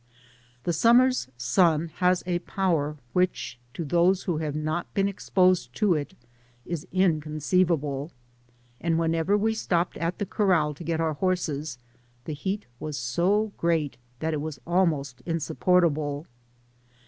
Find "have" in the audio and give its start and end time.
4.37-4.55